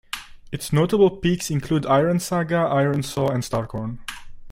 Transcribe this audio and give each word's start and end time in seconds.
Its 0.51 0.73
notable 0.73 1.11
peaks 1.11 1.51
include 1.51 1.83
"Irensaga" 1.83 2.71
"Iron 2.71 3.03
Saw" 3.03 3.27
and 3.29 3.43
"Starkhorn". 3.43 3.99